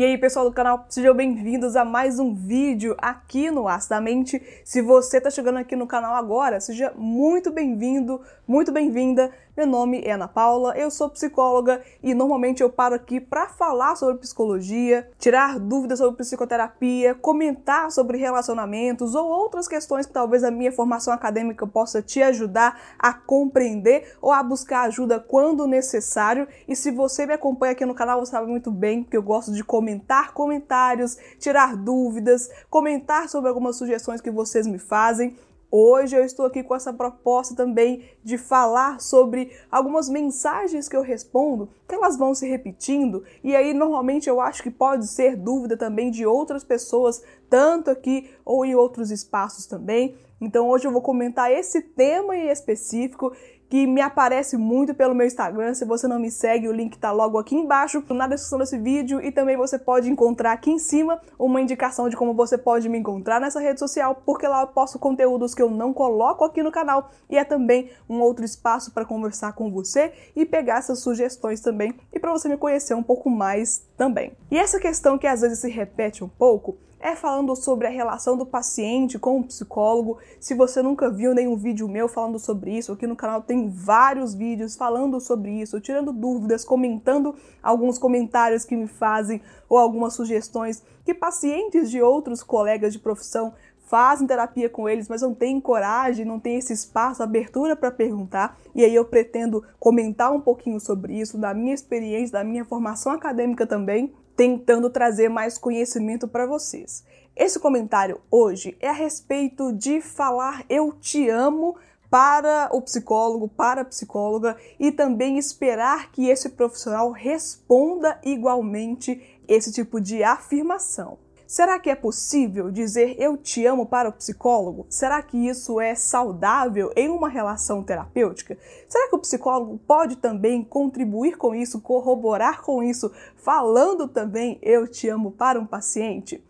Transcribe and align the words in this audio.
E 0.00 0.02
aí, 0.02 0.16
pessoal 0.16 0.46
do 0.46 0.54
canal, 0.54 0.86
sejam 0.88 1.14
bem-vindos 1.14 1.76
a 1.76 1.84
mais 1.84 2.18
um 2.18 2.34
vídeo 2.34 2.96
aqui 2.96 3.50
no 3.50 3.68
Acidamente. 3.68 4.42
Se 4.64 4.80
você 4.80 5.18
está 5.18 5.28
chegando 5.28 5.58
aqui 5.58 5.76
no 5.76 5.86
canal 5.86 6.14
agora, 6.14 6.58
seja 6.58 6.90
muito 6.96 7.52
bem-vindo, 7.52 8.18
muito 8.48 8.72
bem-vinda. 8.72 9.30
Meu 9.54 9.66
nome 9.66 10.00
é 10.02 10.12
Ana 10.12 10.26
Paula, 10.26 10.74
eu 10.74 10.90
sou 10.90 11.10
psicóloga 11.10 11.82
e 12.02 12.14
normalmente 12.14 12.62
eu 12.62 12.70
paro 12.70 12.94
aqui 12.94 13.20
para 13.20 13.46
falar 13.48 13.94
sobre 13.94 14.16
psicologia, 14.16 15.06
tirar 15.18 15.58
dúvidas 15.58 15.98
sobre 15.98 16.16
psicoterapia, 16.16 17.14
comentar 17.14 17.90
sobre 17.90 18.16
relacionamentos 18.16 19.14
ou 19.14 19.28
outras 19.28 19.68
questões 19.68 20.06
que 20.06 20.12
talvez 20.14 20.42
a 20.44 20.50
minha 20.50 20.72
formação 20.72 21.12
acadêmica 21.12 21.66
possa 21.66 22.00
te 22.00 22.22
ajudar 22.22 22.80
a 22.98 23.12
compreender 23.12 24.16
ou 24.22 24.32
a 24.32 24.42
buscar 24.42 24.84
ajuda 24.84 25.20
quando 25.20 25.66
necessário. 25.66 26.48
E 26.66 26.74
se 26.74 26.90
você 26.90 27.26
me 27.26 27.34
acompanha 27.34 27.72
aqui 27.72 27.84
no 27.84 27.94
canal, 27.94 28.20
você 28.20 28.30
sabe 28.30 28.46
muito 28.46 28.70
bem 28.70 29.04
que 29.04 29.14
eu 29.14 29.22
gosto 29.22 29.52
de 29.52 29.62
comentar 29.62 29.89
comentários, 30.32 31.16
tirar 31.38 31.76
dúvidas, 31.76 32.50
comentar 32.68 33.28
sobre 33.28 33.48
algumas 33.48 33.76
sugestões 33.76 34.20
que 34.20 34.30
vocês 34.30 34.66
me 34.66 34.78
fazem. 34.78 35.36
Hoje 35.72 36.16
eu 36.16 36.24
estou 36.24 36.46
aqui 36.46 36.64
com 36.64 36.74
essa 36.74 36.92
proposta 36.92 37.54
também 37.54 38.04
de 38.24 38.36
falar 38.36 39.00
sobre 39.00 39.56
algumas 39.70 40.08
mensagens 40.08 40.88
que 40.88 40.96
eu 40.96 41.02
respondo, 41.02 41.68
que 41.88 41.94
elas 41.94 42.16
vão 42.16 42.34
se 42.34 42.48
repetindo, 42.48 43.22
e 43.44 43.54
aí 43.54 43.72
normalmente 43.72 44.28
eu 44.28 44.40
acho 44.40 44.64
que 44.64 44.70
pode 44.70 45.06
ser 45.06 45.36
dúvida 45.36 45.76
também 45.76 46.10
de 46.10 46.26
outras 46.26 46.64
pessoas, 46.64 47.22
tanto 47.48 47.88
aqui 47.88 48.28
ou 48.44 48.64
em 48.64 48.74
outros 48.74 49.12
espaços 49.12 49.64
também. 49.64 50.16
Então 50.40 50.68
hoje 50.68 50.88
eu 50.88 50.92
vou 50.92 51.02
comentar 51.02 51.52
esse 51.52 51.80
tema 51.80 52.36
em 52.36 52.48
específico 52.48 53.32
que 53.70 53.86
me 53.86 54.00
aparece 54.00 54.56
muito 54.56 54.92
pelo 54.92 55.14
meu 55.14 55.24
Instagram. 55.24 55.72
Se 55.74 55.84
você 55.84 56.08
não 56.08 56.18
me 56.18 56.28
segue, 56.28 56.66
o 56.66 56.72
link 56.72 56.98
tá 56.98 57.12
logo 57.12 57.38
aqui 57.38 57.54
embaixo 57.54 58.02
na 58.10 58.26
descrição 58.26 58.58
desse 58.58 58.76
vídeo 58.76 59.22
e 59.22 59.30
também 59.30 59.56
você 59.56 59.78
pode 59.78 60.10
encontrar 60.10 60.50
aqui 60.50 60.72
em 60.72 60.78
cima 60.78 61.20
uma 61.38 61.60
indicação 61.60 62.08
de 62.08 62.16
como 62.16 62.34
você 62.34 62.58
pode 62.58 62.88
me 62.88 62.98
encontrar 62.98 63.40
nessa 63.40 63.60
rede 63.60 63.78
social, 63.78 64.22
porque 64.26 64.48
lá 64.48 64.62
eu 64.62 64.66
posto 64.66 64.98
conteúdos 64.98 65.54
que 65.54 65.62
eu 65.62 65.70
não 65.70 65.94
coloco 65.94 66.44
aqui 66.44 66.64
no 66.64 66.72
canal 66.72 67.12
e 67.30 67.38
é 67.38 67.44
também 67.44 67.90
um 68.08 68.20
outro 68.20 68.44
espaço 68.44 68.90
para 68.90 69.04
conversar 69.04 69.52
com 69.52 69.70
você 69.70 70.12
e 70.34 70.44
pegar 70.44 70.78
essas 70.78 70.98
sugestões 70.98 71.60
também 71.60 71.94
e 72.12 72.18
para 72.18 72.32
você 72.32 72.48
me 72.48 72.56
conhecer 72.56 72.94
um 72.94 73.04
pouco 73.04 73.30
mais 73.30 73.86
também. 73.96 74.32
E 74.50 74.58
essa 74.58 74.80
questão 74.80 75.16
que 75.16 75.28
às 75.28 75.42
vezes 75.42 75.60
se 75.60 75.70
repete 75.70 76.24
um 76.24 76.28
pouco 76.28 76.76
é 77.00 77.16
falando 77.16 77.56
sobre 77.56 77.86
a 77.86 77.90
relação 77.90 78.36
do 78.36 78.44
paciente 78.44 79.18
com 79.18 79.40
o 79.40 79.44
psicólogo. 79.44 80.18
Se 80.38 80.54
você 80.54 80.82
nunca 80.82 81.10
viu 81.10 81.34
nenhum 81.34 81.56
vídeo 81.56 81.88
meu 81.88 82.08
falando 82.08 82.38
sobre 82.38 82.76
isso, 82.76 82.92
aqui 82.92 83.06
no 83.06 83.16
canal 83.16 83.40
tem 83.40 83.70
vários 83.70 84.34
vídeos 84.34 84.76
falando 84.76 85.18
sobre 85.18 85.50
isso, 85.50 85.80
tirando 85.80 86.12
dúvidas, 86.12 86.64
comentando 86.64 87.34
alguns 87.62 87.98
comentários 87.98 88.64
que 88.64 88.76
me 88.76 88.86
fazem 88.86 89.40
ou 89.68 89.78
algumas 89.78 90.12
sugestões 90.12 90.82
que 91.04 91.14
pacientes 91.14 91.90
de 91.90 92.02
outros 92.02 92.42
colegas 92.42 92.92
de 92.92 92.98
profissão 92.98 93.54
fazem 93.90 94.24
terapia 94.24 94.68
com 94.68 94.88
eles, 94.88 95.08
mas 95.08 95.20
não 95.20 95.34
têm 95.34 95.60
coragem, 95.60 96.24
não 96.24 96.38
têm 96.38 96.58
esse 96.58 96.72
espaço, 96.72 97.24
abertura 97.24 97.74
para 97.74 97.90
perguntar. 97.90 98.56
E 98.72 98.84
aí 98.84 98.94
eu 98.94 99.04
pretendo 99.04 99.64
comentar 99.80 100.30
um 100.30 100.40
pouquinho 100.40 100.78
sobre 100.78 101.18
isso, 101.18 101.36
da 101.36 101.52
minha 101.52 101.74
experiência, 101.74 102.34
da 102.38 102.44
minha 102.44 102.64
formação 102.64 103.10
acadêmica 103.10 103.66
também, 103.66 104.12
tentando 104.40 104.88
trazer 104.88 105.28
mais 105.28 105.58
conhecimento 105.58 106.26
para 106.26 106.46
vocês. 106.46 107.04
Esse 107.36 107.60
comentário 107.60 108.22
hoje 108.30 108.74
é 108.80 108.88
a 108.88 108.92
respeito 108.92 109.70
de 109.70 110.00
falar 110.00 110.64
eu 110.66 110.94
te 110.94 111.28
amo 111.28 111.76
para 112.08 112.70
o 112.72 112.80
psicólogo, 112.80 113.48
para 113.48 113.82
a 113.82 113.84
psicóloga 113.84 114.56
e 114.78 114.90
também 114.90 115.36
esperar 115.36 116.10
que 116.10 116.30
esse 116.30 116.48
profissional 116.48 117.10
responda 117.10 118.18
igualmente 118.24 119.42
esse 119.46 119.70
tipo 119.70 120.00
de 120.00 120.24
afirmação. 120.24 121.18
Será 121.50 121.80
que 121.80 121.90
é 121.90 121.96
possível 121.96 122.70
dizer 122.70 123.16
eu 123.18 123.36
te 123.36 123.66
amo 123.66 123.84
para 123.84 124.08
o 124.08 124.12
psicólogo? 124.12 124.86
Será 124.88 125.20
que 125.20 125.36
isso 125.48 125.80
é 125.80 125.96
saudável 125.96 126.92
em 126.94 127.08
uma 127.08 127.28
relação 127.28 127.82
terapêutica? 127.82 128.56
Será 128.88 129.08
que 129.08 129.16
o 129.16 129.18
psicólogo 129.18 129.76
pode 129.84 130.18
também 130.18 130.62
contribuir 130.62 131.36
com 131.36 131.52
isso, 131.52 131.80
corroborar 131.80 132.62
com 132.62 132.84
isso, 132.84 133.10
falando 133.34 134.06
também 134.06 134.60
eu 134.62 134.86
te 134.86 135.08
amo 135.08 135.32
para 135.32 135.58
um 135.58 135.66
paciente? 135.66 136.40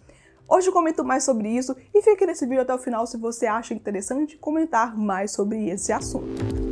Hoje 0.46 0.68
eu 0.68 0.72
comento 0.74 1.02
mais 1.02 1.24
sobre 1.24 1.48
isso 1.48 1.74
e 1.94 2.02
fique 2.02 2.26
nesse 2.26 2.44
vídeo 2.44 2.60
até 2.60 2.74
o 2.74 2.78
final 2.78 3.06
se 3.06 3.16
você 3.16 3.46
acha 3.46 3.72
interessante 3.72 4.36
comentar 4.36 4.94
mais 4.98 5.32
sobre 5.32 5.70
esse 5.70 5.94
assunto. 5.94 6.69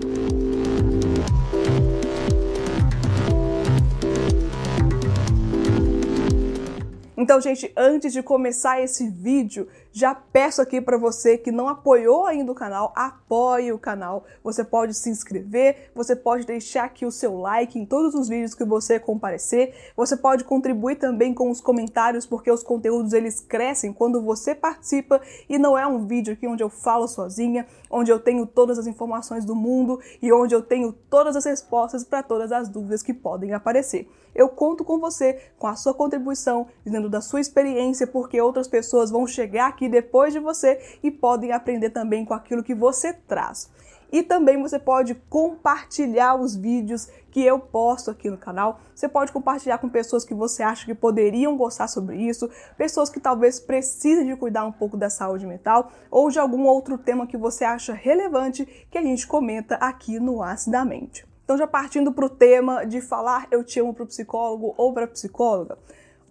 Então, 7.29 7.43
gente, 7.43 7.71
antes 7.77 8.11
de 8.15 8.23
começar 8.23 8.81
esse 8.81 9.07
vídeo, 9.11 9.69
já 9.93 10.15
peço 10.15 10.61
aqui 10.61 10.81
para 10.81 10.97
você 10.97 11.39
que 11.39 11.51
não 11.51 11.69
apoiou 11.69 12.27
ainda 12.27 12.53
o 12.53 12.55
canal, 12.55 12.93
apoie 12.95 13.73
o 13.73 13.79
canal. 13.79 14.25
Você 14.45 14.63
pode 14.63 14.95
se 14.95 15.11
inscrever, 15.11 15.91
você 15.95 16.15
pode 16.15 16.47
deixar 16.47 16.85
aqui 16.85 17.07
o 17.07 17.11
seu 17.11 17.39
like 17.39 17.79
em 17.79 17.87
todos 17.87 18.15
os 18.15 18.29
vídeos 18.29 18.55
que 18.55 18.65
você 18.65 19.01
comparecer. 19.01 19.75
Você 19.97 20.17
pode 20.17 20.45
contribuir 20.45 20.97
também 20.97 21.33
com 21.35 21.51
os 21.51 21.61
comentários, 21.61 22.27
porque 22.27 22.51
os 22.51 22.63
conteúdos 22.63 23.13
eles 23.13 23.41
crescem 23.41 23.93
quando 23.93 24.23
você 24.23 24.55
participa 24.55 25.21
e 25.49 25.59
não 25.59 25.77
é 25.77 25.87
um 25.87 26.07
vídeo 26.07 26.35
aqui 26.35 26.47
onde 26.47 26.63
eu 26.63 26.71
falo 26.71 27.09
sozinha, 27.09 27.67
onde 27.91 28.11
eu 28.11 28.21
tenho 28.21 28.47
todas 28.47 28.79
as 28.79 28.87
informações 28.87 29.45
do 29.45 29.55
mundo 29.55 30.01
e 30.21 30.33
onde 30.33 30.55
eu 30.55 30.63
tenho 30.63 30.93
todas 30.93 31.35
as 31.35 31.45
respostas 31.45 32.05
para 32.05 32.23
todas 32.23 32.53
as 32.53 32.69
dúvidas 32.69 33.03
que 33.03 33.15
podem 33.15 33.53
aparecer. 33.53 34.09
Eu 34.35 34.49
conto 34.49 34.85
com 34.85 34.99
você, 34.99 35.51
com 35.59 35.67
a 35.67 35.75
sua 35.75 35.93
contribuição, 35.93 36.69
dizendo 36.85 37.09
da 37.09 37.21
sua 37.21 37.41
experiência, 37.41 38.07
porque 38.07 38.41
outras 38.41 38.69
pessoas 38.69 39.11
vão 39.11 39.27
chegar 39.27 39.67
aqui 39.67 39.88
depois 39.89 40.33
de 40.33 40.39
você 40.39 40.81
e 41.03 41.11
podem 41.11 41.53
aprender 41.53 41.91
também 41.91 42.25
com 42.25 42.35
aquilo 42.35 42.63
que 42.63 42.75
você 42.75 43.13
traz. 43.13 43.71
E 44.11 44.23
também 44.23 44.61
você 44.61 44.79
pode 44.79 45.15
compartilhar 45.29 46.35
os 46.35 46.57
vídeos 46.57 47.09
que 47.31 47.45
eu 47.45 47.59
posto 47.59 48.11
aqui 48.11 48.31
no 48.31 48.39
canal. 48.39 48.81
Você 48.95 49.07
pode 49.07 49.33
compartilhar 49.33 49.79
com 49.79 49.89
pessoas 49.89 50.25
que 50.25 50.33
você 50.33 50.63
acha 50.63 50.87
que 50.87 50.95
poderiam 50.95 51.57
gostar 51.57 51.89
sobre 51.89 52.17
isso, 52.17 52.49
pessoas 52.77 53.11
que 53.11 53.21
talvez 53.21 53.61
precisem 53.61 54.27
de 54.27 54.35
cuidar 54.35 54.65
um 54.65 54.73
pouco 54.73 54.97
da 54.97 55.11
saúde 55.11 55.47
mental 55.47 55.93
ou 56.11 56.31
de 56.31 56.39
algum 56.39 56.65
outro 56.65 56.97
tema 56.97 57.27
que 57.27 57.37
você 57.37 57.65
acha 57.65 57.93
relevante 57.93 58.65
que 58.91 58.97
a 58.97 59.03
gente 59.03 59.27
comenta 59.27 59.75
aqui 59.77 60.19
no 60.19 60.43
Acidamente. 60.43 61.27
Então, 61.45 61.57
já 61.57 61.67
partindo 61.67 62.13
para 62.13 62.27
o 62.27 62.31
tema 62.31 62.85
de 62.85 63.01
falar 63.01 63.47
eu 63.51 63.63
te 63.63 63.81
amo 63.81 63.95
para 63.95 64.05
o 64.05 64.07
psicólogo 64.07 64.75
ou 64.77 64.93
para 64.93 65.05
a 65.05 65.09
psicóloga. 65.09 65.79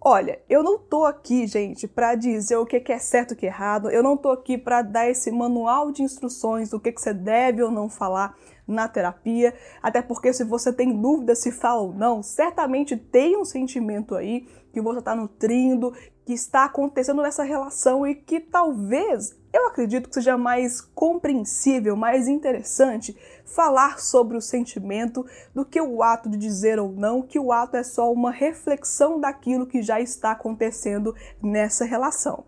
Olha, 0.00 0.40
eu 0.48 0.62
não 0.62 0.78
tô 0.78 1.04
aqui, 1.04 1.46
gente, 1.46 1.88
para 1.88 2.14
dizer 2.14 2.56
o 2.56 2.64
que 2.64 2.80
é 2.92 2.98
certo 2.98 3.32
e 3.32 3.34
o 3.34 3.36
que 3.36 3.46
é 3.46 3.48
errado. 3.48 3.90
Eu 3.90 4.02
não 4.02 4.16
tô 4.16 4.30
aqui 4.30 4.56
para 4.56 4.80
dar 4.80 5.08
esse 5.08 5.30
manual 5.30 5.90
de 5.90 6.02
instruções 6.02 6.70
do 6.70 6.78
que, 6.78 6.92
que 6.92 7.00
você 7.00 7.12
deve 7.12 7.62
ou 7.62 7.70
não 7.70 7.88
falar 7.88 8.36
na 8.68 8.86
terapia. 8.86 9.54
Até 9.82 10.02
porque 10.02 10.32
se 10.32 10.44
você 10.44 10.72
tem 10.72 11.00
dúvida 11.00 11.34
se 11.34 11.50
fala 11.50 11.80
ou 11.80 11.92
não, 11.92 12.22
certamente 12.22 12.96
tem 12.96 13.36
um 13.36 13.44
sentimento 13.44 14.14
aí 14.14 14.46
que 14.72 14.80
você 14.80 14.98
está 14.98 15.14
nutrindo, 15.14 15.94
que 16.26 16.34
está 16.34 16.66
acontecendo 16.66 17.22
nessa 17.22 17.42
relação 17.42 18.06
e 18.06 18.14
que 18.14 18.38
talvez 18.38 19.34
eu 19.50 19.66
acredito 19.66 20.08
que 20.08 20.14
seja 20.14 20.36
mais 20.36 20.80
compreensível, 20.80 21.96
mais 21.96 22.28
interessante 22.28 23.16
falar 23.46 23.98
sobre 23.98 24.36
o 24.36 24.42
sentimento 24.42 25.24
do 25.54 25.64
que 25.64 25.80
o 25.80 26.02
ato 26.02 26.28
de 26.28 26.36
dizer 26.36 26.78
ou 26.78 26.92
não, 26.92 27.22
que 27.22 27.38
o 27.38 27.50
ato 27.50 27.78
é 27.78 27.82
só 27.82 28.12
uma 28.12 28.30
reflexão 28.30 29.18
daquilo 29.18 29.66
que 29.66 29.80
já 29.80 30.00
está 30.00 30.32
acontecendo 30.32 31.14
nessa 31.42 31.86
relação. 31.86 32.44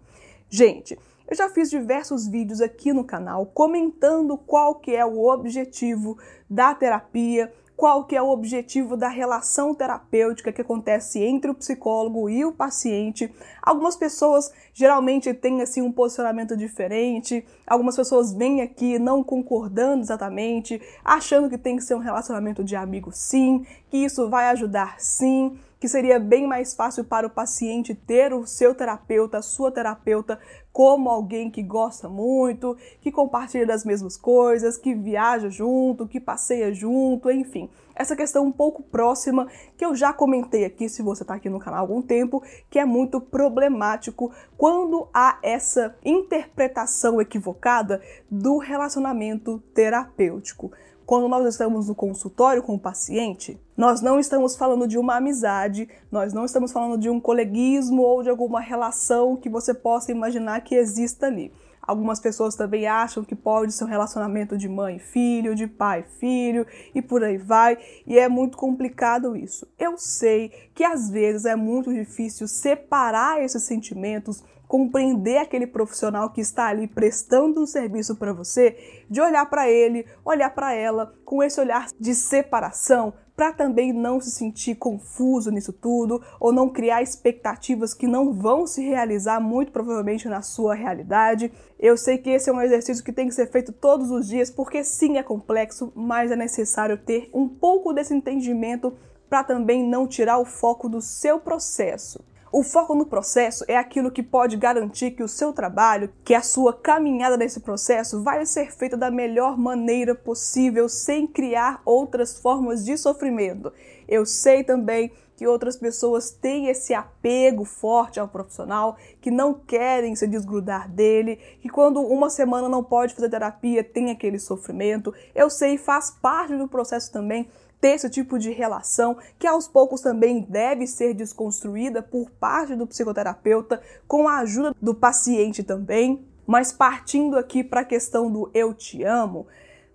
Gente, 0.51 0.99
eu 1.31 1.37
já 1.37 1.49
fiz 1.49 1.71
diversos 1.71 2.27
vídeos 2.27 2.61
aqui 2.61 2.93
no 2.93 3.05
canal 3.05 3.47
comentando 3.47 4.37
qual 4.37 4.75
que 4.75 4.95
é 4.95 5.07
o 5.07 5.29
objetivo 5.29 6.19
da 6.51 6.75
terapia, 6.75 7.53
qual 7.77 8.05
que 8.05 8.17
é 8.17 8.21
o 8.21 8.29
objetivo 8.29 8.97
da 8.97 9.09
relação 9.09 9.73
terapêutica 9.73 10.53
que 10.53 10.61
acontece 10.61 11.23
entre 11.23 11.51
o 11.51 11.55
psicólogo 11.55 12.29
e 12.29 12.45
o 12.45 12.53
paciente. 12.53 13.33
Algumas 13.63 13.95
pessoas 13.95 14.53
geralmente 14.75 15.33
têm 15.33 15.63
assim 15.63 15.81
um 15.81 15.93
posicionamento 15.93 16.57
diferente, 16.57 17.47
algumas 17.65 17.95
pessoas 17.95 18.34
vêm 18.34 18.60
aqui 18.60 18.99
não 18.99 19.22
concordando 19.22 20.03
exatamente, 20.03 20.83
achando 21.04 21.49
que 21.49 21.57
tem 21.57 21.77
que 21.77 21.84
ser 21.84 21.95
um 21.95 22.01
relacionamento 22.01 22.65
de 22.65 22.75
amigo 22.75 23.13
sim, 23.13 23.65
que 23.89 23.99
isso 23.99 24.28
vai 24.28 24.49
ajudar 24.49 24.97
sim 24.99 25.57
que 25.80 25.88
seria 25.88 26.18
bem 26.18 26.47
mais 26.47 26.74
fácil 26.74 27.04
para 27.04 27.27
o 27.27 27.30
paciente 27.30 27.94
ter 27.94 28.34
o 28.34 28.47
seu 28.47 28.74
terapeuta, 28.74 29.38
a 29.38 29.42
sua 29.42 29.72
terapeuta, 29.72 30.38
como 30.71 31.09
alguém 31.09 31.50
que 31.50 31.62
gosta 31.62 32.06
muito, 32.06 32.77
que 33.00 33.10
compartilha 33.10 33.66
das 33.66 33.82
mesmas 33.82 34.16
coisas, 34.16 34.77
que 34.77 34.94
viaja 34.94 35.48
junto, 35.48 36.06
que 36.06 36.21
passeia 36.21 36.72
junto, 36.72 37.30
enfim. 37.30 37.71
Essa 37.94 38.15
questão 38.15 38.44
um 38.44 38.53
pouco 38.53 38.82
próxima 38.82 39.48
que 39.77 39.84
eu 39.84 39.94
já 39.94 40.12
comentei 40.12 40.65
aqui, 40.65 40.88
se 40.88 41.03
você 41.03 41.22
está 41.22 41.34
aqui 41.34 41.48
no 41.48 41.59
canal 41.59 41.78
há 41.78 41.80
algum 41.80 42.03
tempo, 42.03 42.42
que 42.68 42.78
é 42.78 42.84
muito 42.84 43.21
problemático 43.21 44.30
quando 44.56 45.09
há 45.12 45.38
essa 45.42 45.97
interpretação 46.04 47.21
equivocada 47.21 48.03
do 48.30 48.59
relacionamento 48.59 49.59
terapêutico. 49.74 50.71
Quando 51.10 51.27
nós 51.27 51.45
estamos 51.45 51.89
no 51.89 51.95
consultório 51.97 52.62
com 52.62 52.77
o 52.77 52.78
paciente, 52.78 53.59
nós 53.77 54.01
não 54.01 54.21
estamos 54.21 54.54
falando 54.54 54.86
de 54.86 54.97
uma 54.97 55.16
amizade, 55.16 55.89
nós 56.09 56.33
não 56.33 56.45
estamos 56.45 56.71
falando 56.71 56.97
de 56.97 57.10
um 57.10 57.18
coleguismo 57.18 58.01
ou 58.01 58.22
de 58.22 58.30
alguma 58.30 58.60
relação 58.60 59.36
que 59.36 59.48
você 59.48 59.74
possa 59.74 60.12
imaginar 60.12 60.60
que 60.60 60.77
exista 60.77 61.27
ali. 61.27 61.53
Algumas 61.82 62.21
pessoas 62.21 62.54
também 62.54 62.86
acham 62.86 63.24
que 63.24 63.34
pode 63.34 63.72
ser 63.72 63.84
um 63.84 63.88
relacionamento 63.88 64.56
de 64.56 64.68
mãe 64.68 64.98
filho, 64.98 65.54
de 65.54 65.66
pai 65.66 66.04
filho 66.18 66.66
e 66.94 67.03
por 67.03 67.24
aí 67.24 67.36
vai, 67.36 67.78
e 68.06 68.18
é 68.18 68.28
muito 68.28 68.56
complicado 68.56 69.36
isso. 69.36 69.66
Eu 69.78 69.97
sei 69.98 70.50
que 70.74 70.84
às 70.84 71.10
vezes 71.10 71.44
é 71.44 71.56
muito 71.56 71.92
difícil 71.92 72.47
separar 72.47 73.42
esses 73.42 73.62
sentimentos 73.62 74.42
compreender 74.71 75.38
aquele 75.38 75.66
profissional 75.66 76.30
que 76.30 76.41
está 76.41 76.68
ali 76.68 76.86
prestando 76.86 77.60
um 77.60 77.66
serviço 77.66 78.15
para 78.15 78.32
você, 78.32 79.03
de 79.10 79.21
olhar 79.21 79.44
para 79.47 79.68
ele, 79.68 80.06
olhar 80.24 80.48
para 80.50 80.72
ela 80.72 81.12
com 81.24 81.42
esse 81.42 81.60
olhar 81.60 81.88
de 81.98 82.15
separação, 82.15 83.12
para 83.41 83.54
também 83.54 83.91
não 83.91 84.21
se 84.21 84.31
sentir 84.31 84.75
confuso 84.75 85.51
nisso 85.51 85.72
tudo 85.72 86.22
ou 86.39 86.53
não 86.53 86.69
criar 86.69 87.01
expectativas 87.01 87.95
que 87.95 88.07
não 88.07 88.34
vão 88.34 88.66
se 88.66 88.83
realizar 88.83 89.41
muito 89.41 89.72
provavelmente 89.72 90.28
na 90.28 90.42
sua 90.42 90.75
realidade. 90.75 91.51
Eu 91.78 91.97
sei 91.97 92.19
que 92.19 92.28
esse 92.28 92.51
é 92.51 92.53
um 92.53 92.60
exercício 92.60 93.03
que 93.03 93.10
tem 93.10 93.28
que 93.28 93.34
ser 93.34 93.51
feito 93.51 93.72
todos 93.72 94.10
os 94.10 94.28
dias, 94.28 94.51
porque 94.51 94.84
sim 94.84 95.16
é 95.16 95.22
complexo, 95.22 95.91
mas 95.97 96.31
é 96.31 96.37
necessário 96.37 96.98
ter 96.98 97.31
um 97.33 97.48
pouco 97.48 97.95
desse 97.95 98.13
entendimento 98.13 98.92
para 99.31 99.42
também 99.42 99.89
não 99.89 100.07
tirar 100.07 100.37
o 100.37 100.45
foco 100.45 100.87
do 100.87 101.01
seu 101.01 101.41
processo. 101.41 102.22
O 102.53 102.65
foco 102.65 102.97
no 102.97 103.07
processo 103.07 103.65
é 103.69 103.77
aquilo 103.77 104.11
que 104.11 104.25
pode 104.25 104.57
garantir 104.57 105.13
que 105.13 105.23
o 105.23 105.29
seu 105.29 105.53
trabalho, 105.53 106.13
que 106.25 106.35
a 106.35 106.43
sua 106.43 106.73
caminhada 106.73 107.37
nesse 107.37 107.61
processo 107.61 108.25
vai 108.25 108.45
ser 108.45 108.73
feita 108.73 108.97
da 108.97 109.09
melhor 109.09 109.57
maneira 109.57 110.17
possível, 110.17 110.89
sem 110.89 111.29
criar 111.29 111.81
outras 111.85 112.41
formas 112.41 112.85
de 112.85 112.97
sofrimento. 112.97 113.73
Eu 114.09 114.27
sei 114.27 114.65
também 114.65 115.13
que 115.41 115.47
outras 115.47 115.75
pessoas 115.75 116.31
têm 116.31 116.66
esse 116.66 116.92
apego 116.92 117.65
forte 117.65 118.21
ao 118.21 118.28
profissional, 118.28 118.98
que 119.22 119.31
não 119.31 119.54
querem 119.54 120.15
se 120.15 120.27
desgrudar 120.27 120.87
dele, 120.87 121.37
que 121.63 121.69
quando 121.71 121.98
uma 122.03 122.28
semana 122.28 122.69
não 122.69 122.84
pode 122.84 123.15
fazer 123.15 123.31
terapia 123.31 123.83
tem 123.83 124.10
aquele 124.10 124.39
sofrimento. 124.39 125.15
Eu 125.34 125.48
sei, 125.48 125.78
faz 125.78 126.10
parte 126.10 126.54
do 126.54 126.69
processo 126.69 127.10
também 127.10 127.48
ter 127.81 127.92
esse 127.92 128.10
tipo 128.10 128.39
de 128.39 128.51
relação 128.51 129.16
que 129.39 129.47
aos 129.47 129.66
poucos 129.66 130.03
também 130.03 130.42
deve 130.47 130.87
ser 130.87 131.15
desconstruída 131.15 132.03
por 132.03 132.28
parte 132.33 132.77
do 132.77 132.87
psicoterapeuta 132.87 133.81
com 134.07 134.28
a 134.28 134.41
ajuda 134.41 134.77
do 134.78 134.95
paciente 134.95 135.63
também. 135.63 136.22
Mas 136.47 136.71
partindo 136.71 137.39
aqui 137.39 137.65
para 137.65 137.81
a 137.81 137.84
questão 137.87 138.31
do 138.31 138.51
eu 138.53 138.75
te 138.75 139.03
amo, 139.04 139.47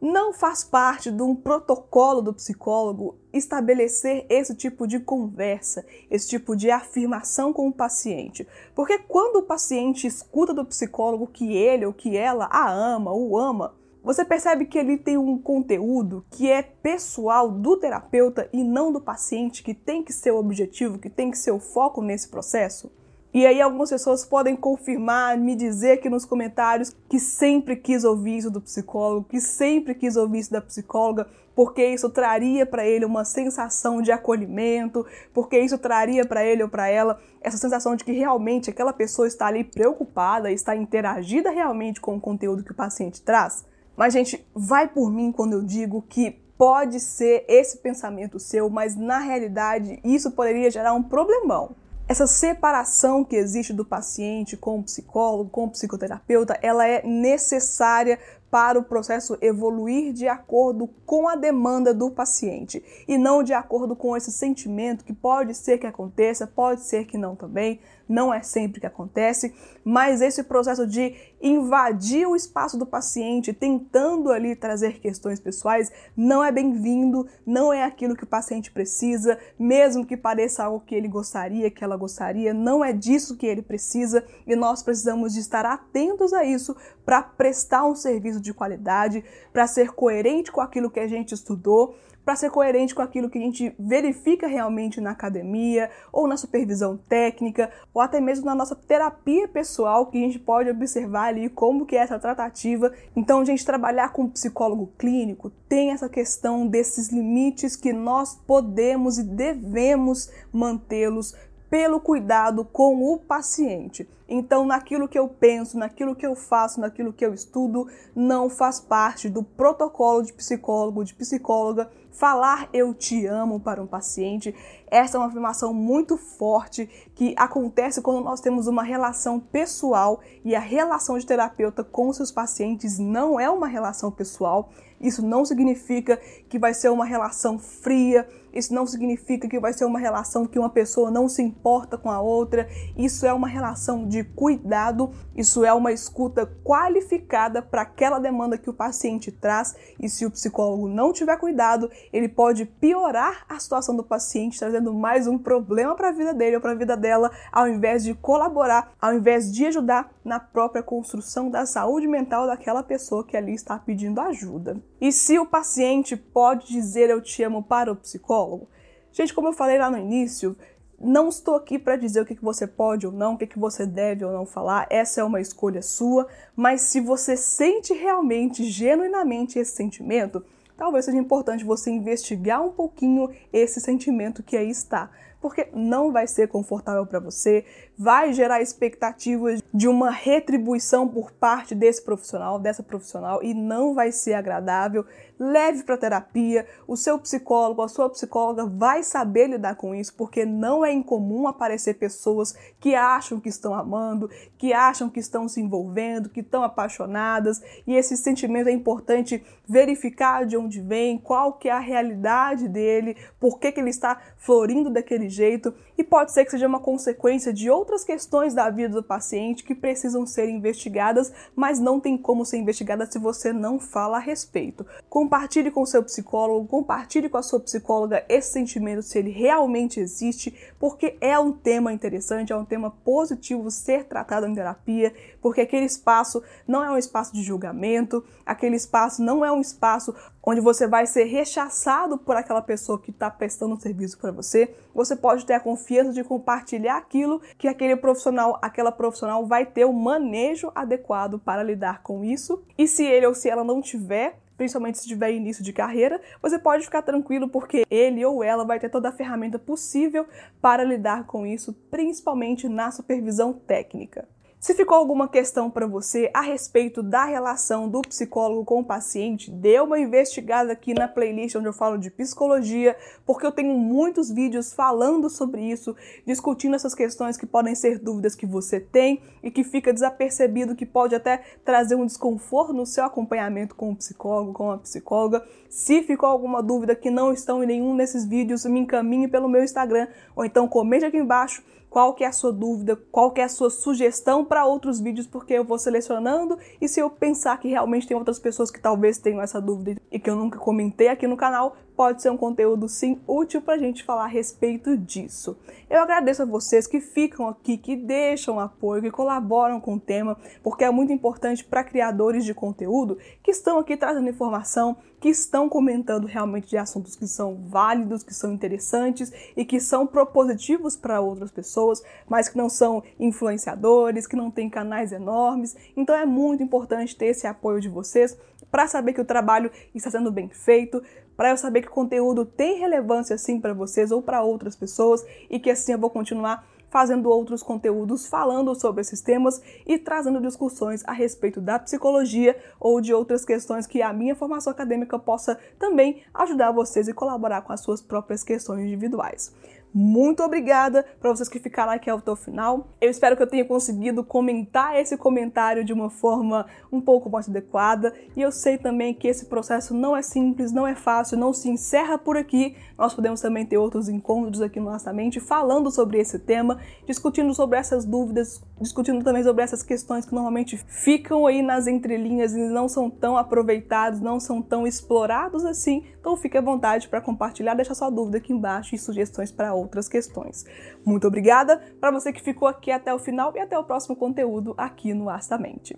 não 0.05 0.31
faz 0.31 0.63
parte 0.63 1.09
de 1.09 1.23
um 1.23 1.35
protocolo 1.35 2.21
do 2.21 2.33
psicólogo 2.33 3.17
estabelecer 3.33 4.25
esse 4.29 4.55
tipo 4.55 4.87
de 4.87 4.99
conversa, 4.99 5.83
esse 6.11 6.29
tipo 6.29 6.55
de 6.55 6.69
afirmação 6.69 7.51
com 7.51 7.67
o 7.67 7.73
paciente. 7.73 8.47
Porque 8.75 8.99
quando 8.99 9.37
o 9.37 9.43
paciente 9.43 10.05
escuta 10.05 10.53
do 10.53 10.63
psicólogo 10.63 11.25
que 11.27 11.53
ele 11.53 11.85
ou 11.85 11.93
que 11.93 12.15
ela 12.15 12.47
a 12.51 12.71
ama, 12.71 13.11
o 13.11 13.37
ama, 13.37 13.73
você 14.03 14.23
percebe 14.23 14.65
que 14.65 14.77
ele 14.77 14.97
tem 14.97 15.17
um 15.17 15.39
conteúdo 15.39 16.23
que 16.29 16.51
é 16.51 16.61
pessoal 16.61 17.49
do 17.49 17.75
terapeuta 17.75 18.47
e 18.53 18.63
não 18.63 18.91
do 18.91 19.01
paciente, 19.01 19.63
que 19.63 19.73
tem 19.73 20.03
que 20.03 20.13
ser 20.13 20.29
o 20.29 20.37
objetivo, 20.37 20.99
que 20.99 21.09
tem 21.09 21.31
que 21.31 21.37
ser 21.39 21.51
o 21.51 21.59
foco 21.59 22.03
nesse 22.03 22.29
processo? 22.29 22.91
E 23.35 23.45
aí 23.45 23.59
algumas 23.59 23.89
pessoas 23.89 24.23
podem 24.23 24.55
confirmar, 24.55 25.37
me 25.37 25.57
dizer 25.57 25.91
aqui 25.91 26.09
nos 26.09 26.23
comentários 26.23 26.95
que 27.09 27.19
sempre 27.19 27.75
quis 27.75 28.05
ouvir 28.05 28.37
isso 28.37 28.49
do 28.49 28.61
psicólogo, 28.61 29.27
que 29.27 29.41
sempre 29.41 29.93
quis 29.93 30.15
ouvir 30.15 30.39
isso 30.39 30.53
da 30.53 30.61
psicóloga, 30.61 31.27
porque 31.53 31.85
isso 31.85 32.09
traria 32.09 32.65
para 32.65 32.85
ele 32.85 33.03
uma 33.03 33.25
sensação 33.25 34.01
de 34.01 34.09
acolhimento, 34.09 35.05
porque 35.33 35.59
isso 35.59 35.77
traria 35.77 36.25
para 36.25 36.45
ele 36.45 36.63
ou 36.63 36.69
para 36.69 36.87
ela 36.87 37.19
essa 37.41 37.57
sensação 37.57 37.93
de 37.97 38.05
que 38.05 38.13
realmente 38.13 38.69
aquela 38.69 38.93
pessoa 38.93 39.27
está 39.27 39.47
ali 39.47 39.65
preocupada, 39.65 40.49
está 40.49 40.73
interagida 40.73 41.51
realmente 41.51 41.99
com 41.99 42.15
o 42.15 42.21
conteúdo 42.21 42.63
que 42.63 42.71
o 42.71 42.75
paciente 42.75 43.21
traz. 43.21 43.65
Mas, 43.97 44.13
gente, 44.13 44.47
vai 44.55 44.87
por 44.87 45.11
mim 45.11 45.33
quando 45.33 45.51
eu 45.51 45.61
digo 45.61 46.01
que 46.07 46.39
pode 46.57 47.01
ser 47.01 47.43
esse 47.49 47.79
pensamento 47.79 48.39
seu, 48.39 48.69
mas 48.69 48.95
na 48.95 49.19
realidade 49.19 49.99
isso 50.05 50.31
poderia 50.31 50.71
gerar 50.71 50.93
um 50.93 51.03
problemão. 51.03 51.75
Essa 52.07 52.27
separação 52.27 53.25
que 53.25 53.35
existe 53.35 53.73
do 53.73 53.83
paciente 53.83 54.55
com 54.55 54.79
o 54.79 54.83
psicólogo, 54.83 55.49
com 55.49 55.65
o 55.65 55.71
psicoterapeuta, 55.71 56.57
ela 56.61 56.87
é 56.87 57.03
necessária 57.03 58.19
para 58.49 58.79
o 58.79 58.83
processo 58.83 59.37
evoluir 59.41 60.13
de 60.13 60.27
acordo 60.27 60.87
com 61.05 61.27
a 61.27 61.35
demanda 61.35 61.93
do 61.93 62.09
paciente 62.09 62.83
e 63.07 63.17
não 63.17 63.43
de 63.43 63.53
acordo 63.53 63.95
com 63.95 64.15
esse 64.15 64.31
sentimento 64.31 65.03
que 65.03 65.13
pode 65.13 65.53
ser 65.53 65.77
que 65.77 65.87
aconteça, 65.87 66.47
pode 66.47 66.81
ser 66.81 67.05
que 67.05 67.17
não 67.17 67.35
também, 67.35 67.79
não 68.07 68.33
é 68.33 68.41
sempre 68.41 68.79
que 68.79 68.87
acontece, 68.87 69.53
mas 69.83 70.21
esse 70.21 70.43
processo 70.43 70.85
de 70.85 71.15
invadir 71.41 72.27
o 72.27 72.35
espaço 72.35 72.77
do 72.77 72.85
paciente, 72.85 73.53
tentando 73.53 74.31
ali 74.31 74.55
trazer 74.55 74.99
questões 74.99 75.39
pessoais, 75.39 75.91
não 76.15 76.43
é 76.43 76.51
bem-vindo, 76.51 77.27
não 77.45 77.73
é 77.73 77.83
aquilo 77.83 78.15
que 78.15 78.23
o 78.23 78.27
paciente 78.27 78.71
precisa, 78.71 79.37
mesmo 79.57 80.05
que 80.05 80.17
pareça 80.17 80.63
algo 80.63 80.83
que 80.85 80.95
ele 80.95 81.07
gostaria, 81.07 81.69
que 81.69 81.83
ela 81.83 81.97
gostaria, 81.97 82.53
não 82.53 82.83
é 82.83 82.93
disso 82.93 83.37
que 83.37 83.45
ele 83.45 83.61
precisa 83.61 84.25
e 84.47 84.55
nós 84.55 84.81
precisamos 84.81 85.33
de 85.33 85.39
estar 85.39 85.65
atentos 85.65 86.33
a 86.33 86.43
isso 86.43 86.75
para 87.05 87.21
prestar 87.21 87.85
um 87.85 87.95
serviço 87.95 88.34
de 88.41 88.53
qualidade, 88.53 89.23
para 89.51 89.67
ser 89.67 89.91
coerente 89.91 90.51
com 90.51 90.61
aquilo 90.61 90.89
que 90.89 90.99
a 90.99 91.07
gente 91.07 91.33
estudou, 91.33 91.95
para 92.25 92.35
ser 92.35 92.49
coerente 92.49 92.95
com 92.95 93.03
aquilo 93.03 93.29
que 93.29 93.37
a 93.37 93.41
gente 93.41 93.73
verifica 93.77 94.47
realmente 94.47 94.99
na 94.99 95.11
academia, 95.11 95.91
ou 96.11 96.27
na 96.27 96.35
supervisão 96.35 96.97
técnica, 96.97 97.71
ou 97.93 98.01
até 98.01 98.19
mesmo 98.19 98.45
na 98.45 98.55
nossa 98.55 98.75
terapia 98.75 99.47
pessoal, 99.47 100.07
que 100.07 100.17
a 100.17 100.21
gente 100.21 100.39
pode 100.39 100.69
observar 100.69 101.27
ali 101.27 101.47
como 101.47 101.85
que 101.85 101.95
é 101.95 101.99
essa 101.99 102.17
tratativa. 102.17 102.91
Então, 103.15 103.41
a 103.41 103.45
gente 103.45 103.63
trabalhar 103.63 104.11
com 104.11 104.23
um 104.23 104.29
psicólogo 104.29 104.91
clínico 104.97 105.51
tem 105.69 105.91
essa 105.91 106.09
questão 106.09 106.67
desses 106.67 107.09
limites 107.09 107.75
que 107.75 107.93
nós 107.93 108.35
podemos 108.35 109.19
e 109.19 109.23
devemos 109.23 110.31
mantê-los 110.51 111.35
pelo 111.75 111.99
cuidado 111.99 112.63
com 112.63 113.03
o 113.03 113.17
paciente. 113.17 114.07
Então, 114.29 114.65
naquilo 114.65 115.09
que 115.09 115.19
eu 115.19 115.27
penso, 115.27 115.77
naquilo 115.77 116.15
que 116.15 116.25
eu 116.25 116.33
faço, 116.33 116.79
naquilo 116.79 117.11
que 117.11 117.25
eu 117.25 117.33
estudo, 117.33 117.89
não 118.15 118.49
faz 118.49 118.79
parte 118.79 119.27
do 119.27 119.43
protocolo 119.43 120.23
de 120.23 120.31
psicólogo, 120.31 121.03
de 121.03 121.13
psicóloga, 121.13 121.91
falar 122.17 122.69
eu 122.73 122.93
te 122.93 123.25
amo 123.25 123.59
para 123.59 123.81
um 123.81 123.87
paciente. 123.87 124.55
Essa 124.87 125.17
é 125.17 125.19
uma 125.19 125.27
afirmação 125.27 125.73
muito 125.73 126.17
forte 126.17 126.89
que 127.13 127.33
acontece 127.37 128.01
quando 128.01 128.23
nós 128.23 128.39
temos 128.39 128.67
uma 128.67 128.83
relação 128.83 129.39
pessoal 129.39 130.21
e 130.43 130.55
a 130.55 130.59
relação 130.59 131.17
de 131.17 131.25
terapeuta 131.25 131.83
com 131.83 132.11
seus 132.13 132.31
pacientes 132.31 132.97
não 132.97 133.39
é 133.39 133.49
uma 133.49 133.67
relação 133.67 134.11
pessoal. 134.11 134.69
Isso 134.99 135.25
não 135.25 135.43
significa 135.43 136.19
que 136.47 136.57
vai 136.57 136.73
ser 136.73 136.89
uma 136.89 137.05
relação 137.05 137.59
fria, 137.59 138.27
isso 138.55 138.73
não 138.73 138.87
significa 138.87 139.49
que 139.49 139.59
vai 139.59 139.73
ser 139.73 139.83
uma 139.83 139.99
relação 139.99 140.45
que 140.45 140.57
uma 140.57 140.69
pessoa 140.69 141.11
não 141.11 141.27
se 141.27 141.41
importa 141.41 141.97
com 141.97 142.09
a 142.09 142.21
outra. 142.21 142.69
Isso 142.95 143.25
é 143.25 143.33
uma 143.33 143.49
relação 143.49 144.07
de 144.07 144.23
cuidado, 144.23 145.11
isso 145.35 145.65
é 145.65 145.73
uma 145.73 145.91
escuta 145.91 146.49
qualificada 146.63 147.61
para 147.61 147.81
aquela 147.81 148.17
demanda 148.17 148.57
que 148.57 148.69
o 148.69 148.73
paciente 148.73 149.29
traz. 149.29 149.75
E 149.99 150.07
se 150.07 150.25
o 150.25 150.31
psicólogo 150.31 150.87
não 150.87 151.11
tiver 151.11 151.37
cuidado, 151.37 151.91
ele 152.11 152.27
pode 152.29 152.65
piorar 152.65 153.45
a 153.47 153.59
situação 153.59 153.95
do 153.95 154.03
paciente, 154.03 154.59
trazendo 154.59 154.93
mais 154.93 155.27
um 155.27 155.37
problema 155.37 155.95
para 155.95 156.09
a 156.09 156.11
vida 156.11 156.33
dele 156.33 156.55
ou 156.55 156.61
para 156.61 156.71
a 156.71 156.75
vida 156.75 156.95
dela, 156.95 157.31
ao 157.51 157.67
invés 157.67 158.03
de 158.03 158.13
colaborar, 158.13 158.93
ao 159.01 159.13
invés 159.13 159.51
de 159.51 159.65
ajudar 159.65 160.13
na 160.23 160.39
própria 160.39 160.83
construção 160.83 161.49
da 161.49 161.65
saúde 161.65 162.07
mental 162.07 162.47
daquela 162.47 162.83
pessoa 162.83 163.25
que 163.25 163.37
ali 163.37 163.53
está 163.53 163.77
pedindo 163.77 164.19
ajuda. 164.21 164.81
E 164.99 165.11
se 165.11 165.37
o 165.39 165.45
paciente 165.45 166.15
pode 166.15 166.67
dizer 166.67 167.09
eu 167.09 167.21
te 167.21 167.43
amo 167.43 167.63
para 167.63 167.91
o 167.91 167.95
psicólogo? 167.95 168.69
Gente, 169.11 169.33
como 169.33 169.47
eu 169.47 169.53
falei 169.53 169.77
lá 169.77 169.89
no 169.89 169.97
início, 169.97 170.57
não 170.99 171.29
estou 171.29 171.55
aqui 171.55 171.77
para 171.77 171.95
dizer 171.95 172.21
o 172.21 172.25
que, 172.25 172.35
você 172.41 172.65
pode 172.65 173.05
ou 173.05 173.11
não, 173.11 173.33
o 173.33 173.37
que, 173.37 173.59
você 173.59 173.85
deve 173.85 174.23
ou 174.23 174.31
não 174.31 174.45
falar, 174.45 174.87
essa 174.89 175.21
é 175.21 175.23
uma 175.23 175.41
escolha 175.41 175.81
sua, 175.81 176.27
mas 176.55 176.81
se 176.81 176.99
você 176.99 177.35
sente 177.35 177.93
realmente, 177.93 178.63
genuinamente 178.63 179.59
esse 179.59 179.75
sentimento, 179.75 180.43
talvez 180.77 181.05
seja 181.05 181.17
importante 181.17 181.63
você 181.63 181.89
investigar 181.89 182.63
um 182.63 182.71
pouquinho 182.71 183.29
esse 183.51 183.79
sentimento 183.79 184.43
que 184.43 184.57
aí 184.57 184.69
está. 184.69 185.09
Porque 185.45 185.67
não 185.75 186.11
vai 186.11 186.25
ser 186.25 186.47
confortável 186.47 187.05
para 187.05 187.19
você, 187.19 187.63
vai 187.95 188.33
gerar 188.33 188.63
expectativas 188.63 189.61
de 189.71 189.87
uma 189.87 190.09
retribuição 190.09 191.07
por 191.07 191.31
parte 191.31 191.75
desse 191.75 192.03
profissional, 192.03 192.57
dessa 192.57 192.81
profissional 192.81 193.43
e 193.43 193.53
não 193.53 193.93
vai 193.93 194.11
ser 194.11 194.33
agradável. 194.33 195.05
Leve 195.37 195.83
para 195.83 195.97
terapia, 195.97 196.65
o 196.87 196.97
seu 196.97 197.19
psicólogo, 197.19 197.83
a 197.83 197.87
sua 197.87 198.09
psicóloga 198.09 198.65
vai 198.65 199.03
saber 199.03 199.47
lidar 199.47 199.75
com 199.75 199.93
isso, 199.93 200.15
porque 200.15 200.45
não 200.45 200.83
é 200.83 200.91
incomum 200.91 201.47
aparecer 201.47 201.95
pessoas 201.95 202.55
que 202.79 202.95
acham 202.95 203.39
que 203.39 203.49
estão 203.49 203.73
amando, 203.73 204.29
que 204.57 204.73
acham 204.73 205.09
que 205.09 205.19
estão 205.19 205.47
se 205.47 205.61
envolvendo, 205.61 206.29
que 206.29 206.39
estão 206.39 206.63
apaixonadas, 206.63 207.61
e 207.85 207.95
esse 207.95 208.15
sentimento 208.15 208.69
é 208.69 208.71
importante 208.71 209.45
verificar 209.67 210.45
de 210.45 210.55
onde 210.55 210.79
vem, 210.81 211.17
qual 211.17 211.53
que 211.53 211.67
é 211.67 211.71
a 211.71 211.79
realidade 211.79 212.67
dele, 212.69 213.17
por 213.39 213.59
que, 213.59 213.71
que 213.73 213.79
ele 213.81 213.89
está 213.89 214.21
florindo 214.37 214.89
daquele 214.89 215.29
jeito, 215.35 215.73
e 215.97 216.03
pode 216.03 216.31
ser 216.31 216.45
que 216.45 216.51
seja 216.51 216.67
uma 216.67 216.79
consequência 216.79 217.53
de 217.53 217.69
outras 217.69 218.03
questões 218.03 218.53
da 218.53 218.69
vida 218.69 218.95
do 218.95 219.03
paciente 219.03 219.63
que 219.63 219.75
precisam 219.75 220.25
ser 220.25 220.49
investigadas, 220.49 221.31
mas 221.55 221.79
não 221.79 221.99
tem 221.99 222.17
como 222.17 222.45
ser 222.45 222.57
investigada 222.57 223.05
se 223.05 223.19
você 223.19 223.53
não 223.53 223.79
fala 223.79 224.17
a 224.17 224.19
respeito. 224.19 224.85
Compartilhe 225.09 225.71
com 225.71 225.85
seu 225.85 226.03
psicólogo, 226.03 226.67
compartilhe 226.67 227.29
com 227.29 227.37
a 227.37 227.43
sua 227.43 227.59
psicóloga 227.59 228.25
esse 228.27 228.51
sentimento, 228.51 229.01
se 229.01 229.19
ele 229.19 229.29
realmente 229.29 229.99
existe, 229.99 230.53
porque 230.79 231.17
é 231.21 231.37
um 231.37 231.51
tema 231.51 231.93
interessante, 231.93 232.51
é 232.51 232.55
um 232.55 232.65
tema 232.65 232.91
positivo 232.91 233.69
ser 233.71 234.05
tratado 234.05 234.47
em 234.47 234.55
terapia, 234.55 235.13
porque 235.41 235.61
aquele 235.61 235.85
espaço 235.85 236.41
não 236.67 236.83
é 236.83 236.91
um 236.91 236.97
espaço 236.97 237.33
de 237.33 237.43
julgamento, 237.43 238.23
aquele 238.45 238.75
espaço 238.75 239.21
não 239.21 239.43
é 239.43 239.51
um 239.51 239.61
espaço 239.61 240.13
onde 240.45 240.61
você 240.61 240.87
vai 240.87 241.07
ser 241.07 241.23
rechaçado 241.23 242.17
por 242.17 242.35
aquela 242.35 242.61
pessoa 242.61 243.01
que 243.01 243.09
está 243.09 243.29
prestando 243.31 243.73
um 243.73 243.79
serviço 243.79 244.17
para 244.19 244.31
você. 244.31 244.73
Você 244.93 245.15
pode 245.15 245.45
ter 245.45 245.53
a 245.53 245.59
confiança 245.59 246.13
de 246.13 246.23
compartilhar 246.23 246.97
aquilo 246.97 247.41
que 247.57 247.67
aquele 247.67 247.95
profissional, 247.95 248.59
aquela 248.61 248.91
profissional 248.91 249.45
vai 249.45 249.65
ter 249.65 249.85
o 249.85 249.93
manejo 249.93 250.71
adequado 250.75 251.39
para 251.39 251.63
lidar 251.63 252.03
com 252.03 252.23
isso. 252.23 252.63
E 252.77 252.87
se 252.87 253.03
ele 253.03 253.25
ou 253.25 253.33
se 253.33 253.49
ela 253.49 253.63
não 253.63 253.81
tiver, 253.81 254.39
principalmente 254.55 254.99
se 254.99 255.07
tiver 255.07 255.31
início 255.31 255.63
de 255.63 255.73
carreira, 255.73 256.21
você 256.41 256.59
pode 256.59 256.83
ficar 256.83 257.01
tranquilo 257.01 257.49
porque 257.49 257.85
ele 257.89 258.23
ou 258.23 258.43
ela 258.43 258.63
vai 258.63 258.79
ter 258.79 258.89
toda 258.89 259.09
a 259.09 259.11
ferramenta 259.11 259.57
possível 259.57 260.27
para 260.61 260.83
lidar 260.83 261.25
com 261.25 261.45
isso, 261.45 261.73
principalmente 261.89 262.69
na 262.69 262.91
supervisão 262.91 263.51
técnica. 263.51 264.27
Se 264.65 264.73
ficou 264.73 264.97
alguma 264.97 265.27
questão 265.27 265.69
para 265.69 265.85
você 265.85 266.31
a 266.33 266.41
respeito 266.41 267.03
da 267.03 267.23
relação 267.23 267.87
do 267.87 268.01
psicólogo 268.01 268.65
com 268.65 268.79
o 268.79 268.83
paciente, 268.83 269.51
dê 269.51 269.79
uma 269.79 269.99
investigada 269.99 270.73
aqui 270.73 270.91
na 270.91 271.07
playlist 271.07 271.55
onde 271.55 271.67
eu 271.67 271.71
falo 271.71 271.99
de 271.99 272.09
psicologia, 272.09 272.97
porque 273.27 273.45
eu 273.45 273.51
tenho 273.51 273.77
muitos 273.77 274.31
vídeos 274.31 274.73
falando 274.73 275.29
sobre 275.29 275.61
isso, 275.61 275.95
discutindo 276.25 276.75
essas 276.75 276.95
questões 276.95 277.37
que 277.37 277.45
podem 277.45 277.75
ser 277.75 277.99
dúvidas 277.99 278.33
que 278.33 278.47
você 278.47 278.79
tem 278.79 279.21
e 279.43 279.51
que 279.51 279.63
fica 279.63 279.93
desapercebido, 279.93 280.75
que 280.75 280.83
pode 280.83 281.13
até 281.13 281.43
trazer 281.63 281.93
um 281.93 282.07
desconforto 282.07 282.73
no 282.73 282.87
seu 282.87 283.05
acompanhamento 283.05 283.75
com 283.75 283.91
o 283.91 283.95
psicólogo, 283.95 284.51
com 284.51 284.71
a 284.71 284.79
psicóloga. 284.79 285.45
Se 285.69 286.01
ficou 286.01 286.27
alguma 286.27 286.63
dúvida 286.63 286.95
que 286.95 287.11
não 287.11 287.31
estão 287.31 287.63
em 287.63 287.67
nenhum 287.67 287.95
desses 287.95 288.25
vídeos, 288.25 288.65
me 288.65 288.79
encaminhe 288.79 289.27
pelo 289.27 289.47
meu 289.47 289.63
Instagram 289.63 290.07
ou 290.35 290.43
então 290.43 290.67
comente 290.67 291.05
aqui 291.05 291.17
embaixo 291.17 291.61
qual 291.95 292.13
que 292.13 292.25
é 292.25 292.27
a 292.27 292.31
sua 292.33 292.51
dúvida, 292.51 292.97
qual 293.09 293.31
que 293.31 293.39
é 293.39 293.45
a 293.45 293.47
sua 293.47 293.69
sugestão 293.69 294.43
para 294.43 294.65
outros 294.65 294.99
vídeos, 294.99 295.25
porque 295.25 295.53
eu 295.53 295.63
vou 295.63 295.79
selecionando 295.79 296.59
e 296.81 296.89
se 296.89 296.99
eu 296.99 297.09
pensar 297.09 297.57
que 297.57 297.69
realmente 297.69 298.05
tem 298.05 298.17
outras 298.17 298.37
pessoas 298.37 298.69
que 298.69 298.81
talvez 298.81 299.17
tenham 299.17 299.41
essa 299.41 299.61
dúvida 299.61 300.01
e 300.11 300.19
que 300.19 300.29
eu 300.29 300.35
nunca 300.35 300.59
comentei 300.59 301.07
aqui 301.07 301.25
no 301.25 301.37
canal, 301.37 301.77
pode 301.95 302.21
ser 302.21 302.29
um 302.29 302.37
conteúdo 302.37 302.87
sim 302.89 303.19
útil 303.27 303.61
para 303.61 303.75
a 303.75 303.77
gente 303.77 304.03
falar 304.03 304.25
a 304.25 304.27
respeito 304.27 304.97
disso. 304.97 305.57
Eu 305.89 306.01
agradeço 306.01 306.41
a 306.41 306.45
vocês 306.45 306.87
que 306.87 306.99
ficam 306.99 307.47
aqui, 307.47 307.77
que 307.77 307.95
deixam 307.95 308.59
apoio, 308.59 309.01
que 309.01 309.11
colaboram 309.11 309.79
com 309.79 309.95
o 309.95 309.99
tema, 309.99 310.37
porque 310.61 310.83
é 310.83 310.91
muito 310.91 311.13
importante 311.13 311.63
para 311.63 311.83
criadores 311.83 312.43
de 312.43 312.53
conteúdo 312.53 313.17
que 313.41 313.51
estão 313.51 313.79
aqui 313.79 313.95
trazendo 313.95 314.29
informação, 314.29 314.97
que 315.19 315.29
estão 315.29 315.69
comentando 315.69 316.25
realmente 316.25 316.69
de 316.69 316.77
assuntos 316.77 317.15
que 317.15 317.27
são 317.27 317.55
válidos, 317.67 318.23
que 318.23 318.33
são 318.33 318.51
interessantes 318.51 319.31
e 319.55 319.63
que 319.63 319.79
são 319.79 320.05
propositivos 320.05 320.95
para 320.95 321.21
outras 321.21 321.51
pessoas, 321.51 322.03
mas 322.27 322.49
que 322.49 322.57
não 322.57 322.69
são 322.69 323.01
influenciadores, 323.19 324.27
que 324.27 324.35
não 324.35 324.51
têm 324.51 324.69
canais 324.69 325.11
enormes. 325.11 325.75
Então 325.95 326.13
é 326.13 326.25
muito 326.25 326.61
importante 326.61 327.15
ter 327.15 327.27
esse 327.27 327.47
apoio 327.47 327.79
de 327.79 327.89
vocês 327.89 328.37
para 328.75 328.87
saber 328.87 329.13
que 329.13 329.21
o 329.21 329.25
trabalho 329.25 329.71
está 329.93 330.11
sendo 330.11 330.29
bem 330.29 330.49
feito, 330.49 331.01
para 331.37 331.51
eu 331.51 331.55
saber 331.55 331.81
que 331.81 331.87
o 331.87 331.91
conteúdo 331.91 332.43
tem 332.45 332.77
relevância 332.77 333.37
sim 333.37 333.57
para 333.57 333.73
vocês 333.73 334.11
ou 334.11 334.21
para 334.21 334.43
outras 334.43 334.75
pessoas 334.75 335.25
e 335.49 335.57
que 335.57 335.69
assim 335.69 335.93
eu 335.93 335.97
vou 335.97 336.09
continuar 336.09 336.67
fazendo 336.89 337.29
outros 337.29 337.63
conteúdos 337.63 338.27
falando 338.27 338.75
sobre 338.75 338.99
esses 338.99 339.21
temas 339.21 339.61
e 339.87 339.97
trazendo 339.97 340.41
discussões 340.41 341.05
a 341.05 341.13
respeito 341.13 341.61
da 341.61 341.79
psicologia 341.79 342.61
ou 342.77 342.99
de 342.99 343.13
outras 343.13 343.45
questões 343.45 343.87
que 343.87 344.01
a 344.01 344.11
minha 344.11 344.35
formação 344.35 344.71
acadêmica 344.71 345.17
possa 345.17 345.57
também 345.79 346.23
ajudar 346.33 346.73
vocês 346.73 347.07
e 347.07 347.13
colaborar 347.13 347.61
com 347.61 347.71
as 347.71 347.79
suas 347.79 348.01
próprias 348.01 348.43
questões 348.43 348.81
individuais. 348.81 349.55
Muito 349.97 350.43
obrigada 350.43 351.05
para 351.21 351.33
vocês 351.33 351.47
que 351.47 351.57
ficaram 351.57 351.93
aqui 351.93 352.09
até 352.09 352.29
o 352.29 352.35
final. 352.35 352.89
Eu 352.99 353.09
espero 353.09 353.37
que 353.37 353.41
eu 353.41 353.47
tenha 353.47 353.63
conseguido 353.63 354.25
comentar 354.25 354.93
esse 354.97 355.15
comentário 355.15 355.85
de 355.85 355.93
uma 355.93 356.09
forma 356.09 356.65
um 356.91 356.99
pouco 356.99 357.29
mais 357.29 357.47
adequada. 357.47 358.13
E 358.35 358.41
eu 358.41 358.51
sei 358.51 358.77
também 358.77 359.13
que 359.13 359.25
esse 359.25 359.45
processo 359.45 359.93
não 359.93 360.13
é 360.13 360.21
simples, 360.21 360.73
não 360.73 360.85
é 360.85 360.95
fácil, 360.95 361.37
não 361.37 361.53
se 361.53 361.69
encerra 361.69 362.17
por 362.17 362.35
aqui. 362.35 362.75
Nós 362.97 363.13
podemos 363.13 363.39
também 363.39 363.65
ter 363.65 363.77
outros 363.77 364.09
encontros 364.09 364.61
aqui 364.61 364.81
no 364.81 364.91
Nossa 364.91 365.13
Mente 365.13 365.39
falando 365.39 365.89
sobre 365.89 366.19
esse 366.19 366.39
tema, 366.39 366.77
discutindo 367.07 367.53
sobre 367.53 367.79
essas 367.79 368.03
dúvidas, 368.03 368.61
discutindo 368.81 369.23
também 369.23 369.43
sobre 369.43 369.63
essas 369.63 369.81
questões 369.81 370.25
que 370.25 370.35
normalmente 370.35 370.75
ficam 370.75 371.47
aí 371.47 371.61
nas 371.61 371.87
entrelinhas 371.87 372.53
e 372.53 372.67
não 372.67 372.89
são 372.89 373.09
tão 373.09 373.37
aproveitados, 373.37 374.19
não 374.19 374.41
são 374.41 374.61
tão 374.61 374.85
explorados 374.85 375.63
assim. 375.63 376.03
Então 376.19 376.35
fique 376.35 376.57
à 376.57 376.61
vontade 376.61 377.07
para 377.07 377.21
compartilhar, 377.21 377.75
deixa 377.75 377.95
sua 377.95 378.09
dúvida 378.09 378.39
aqui 378.39 378.51
embaixo 378.51 378.93
e 378.93 378.97
sugestões 378.97 379.53
para 379.53 379.73
outros 379.73 379.84
outras 379.85 380.09
questões. 380.09 380.65
Muito 381.05 381.27
obrigada 381.27 381.77
para 381.99 382.11
você 382.11 382.33
que 382.33 382.41
ficou 382.41 382.67
aqui 382.67 382.91
até 382.91 383.13
o 383.13 383.19
final 383.19 383.53
e 383.55 383.59
até 383.59 383.77
o 383.77 383.83
próximo 383.83 384.15
conteúdo 384.15 384.73
aqui 384.77 385.13
no 385.13 385.29
Astamente. 385.29 385.97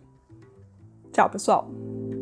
Tchau, 1.11 1.29
pessoal! 1.29 2.16